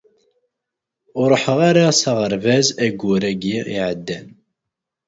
Ur 1.21 1.27
ruḥeɣ 1.31 1.59
ara 1.69 1.83
s 1.99 2.01
aɣerbaz 2.11 2.67
ayyur-ayi 2.83 3.55
iɛeddan. 3.77 4.27